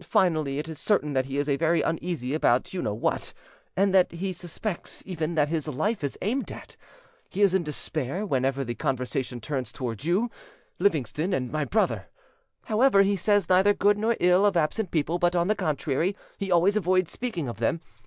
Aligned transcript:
Finally, 0.00 0.58
it 0.58 0.66
is 0.66 0.78
certain 0.80 1.12
that 1.12 1.26
he 1.26 1.36
is 1.36 1.46
very 1.46 1.82
uneasy 1.82 2.32
about 2.32 2.72
you 2.72 2.80
know 2.80 2.94
what, 2.94 3.34
and 3.76 3.92
that 3.92 4.10
he 4.10 4.28
even 4.28 4.32
suspects 4.32 5.02
that 5.06 5.48
his 5.50 5.68
life 5.68 6.02
is 6.02 6.16
aimed 6.22 6.50
at. 6.50 6.74
He 7.28 7.42
is 7.42 7.52
in 7.52 7.64
despair 7.64 8.24
whenever 8.24 8.64
the 8.64 8.74
conversation 8.74 9.42
turns 9.42 9.74
on 9.78 9.96
you, 10.00 10.30
Livingston, 10.78 11.34
and 11.34 11.52
my 11.52 11.66
brother. 11.66 12.06
However, 12.64 13.02
he 13.02 13.14
says 13.14 13.50
neither 13.50 13.74
good 13.74 13.98
nor 13.98 14.16
ill 14.20 14.46
of 14.46 14.56
absent 14.56 14.90
people; 14.90 15.18
but, 15.18 15.36
on 15.36 15.48
the 15.48 15.54
contrary, 15.54 16.16
he 16.38 16.50
always 16.50 16.74
avoids 16.78 17.12
speaking 17.12 17.46
of 17.46 17.58
them. 17.58 17.82